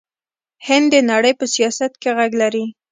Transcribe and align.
هند 0.67 0.87
د 0.93 0.95
نړۍ 1.11 1.33
په 1.39 1.45
سیاست 1.55 1.91
کې 2.01 2.09
غږ 2.17 2.31
لري. 2.41 2.65